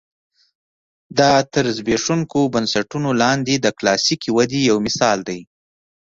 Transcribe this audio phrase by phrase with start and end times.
[1.19, 5.39] دا تر زبېښونکو بنسټونو لاندې د کلاسیکې ودې یو مثال دی.